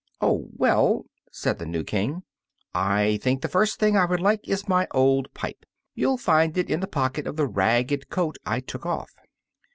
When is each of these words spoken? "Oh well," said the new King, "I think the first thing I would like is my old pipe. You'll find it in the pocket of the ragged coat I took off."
"Oh 0.19 0.49
well," 0.57 1.05
said 1.31 1.59
the 1.59 1.65
new 1.67 1.83
King, 1.83 2.23
"I 2.73 3.19
think 3.21 3.43
the 3.43 3.47
first 3.47 3.77
thing 3.79 3.95
I 3.95 4.05
would 4.05 4.19
like 4.19 4.49
is 4.49 4.67
my 4.67 4.87
old 4.89 5.31
pipe. 5.35 5.63
You'll 5.93 6.17
find 6.17 6.57
it 6.57 6.71
in 6.71 6.79
the 6.79 6.87
pocket 6.87 7.27
of 7.27 7.35
the 7.35 7.45
ragged 7.45 8.09
coat 8.09 8.39
I 8.43 8.61
took 8.61 8.83
off." 8.83 9.13